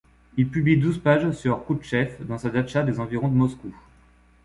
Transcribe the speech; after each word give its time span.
Il 0.35 0.49
publie 0.49 0.77
douze 0.79 0.97
pages 0.97 1.29
sur 1.33 1.63
Krouchtchev 1.63 2.17
dans 2.25 2.39
sa 2.39 2.49
datcha 2.49 2.81
des 2.81 2.99
environs 2.99 3.27
de 3.27 3.35
Moscou. 3.35 3.71